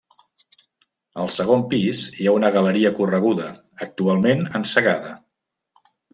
Al 1.23 1.29
segon 1.35 1.65
pis, 1.73 1.99
hi 2.21 2.29
ha 2.31 2.33
una 2.37 2.49
galeria 2.57 2.93
correguda, 3.01 3.51
actualment 3.87 4.43
encegada. 4.63 5.15